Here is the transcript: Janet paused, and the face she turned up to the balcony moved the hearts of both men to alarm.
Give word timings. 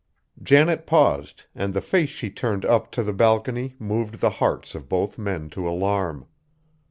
Janet 0.41 0.87
paused, 0.87 1.45
and 1.53 1.75
the 1.75 1.79
face 1.79 2.09
she 2.09 2.31
turned 2.31 2.65
up 2.65 2.89
to 2.93 3.03
the 3.03 3.13
balcony 3.13 3.75
moved 3.77 4.15
the 4.19 4.31
hearts 4.41 4.73
of 4.73 4.89
both 4.89 5.19
men 5.19 5.47
to 5.51 5.69
alarm. 5.69 6.25